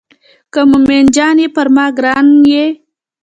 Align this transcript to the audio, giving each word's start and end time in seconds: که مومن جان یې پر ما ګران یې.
که 0.53 0.61
مومن 0.69 1.05
جان 1.15 1.37
یې 1.43 1.47
پر 1.55 1.67
ما 1.75 1.85
ګران 1.97 2.27
یې. 2.51 2.65